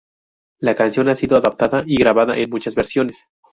[0.59, 3.25] La canción ha sido adaptada y grabada en muchas versiones.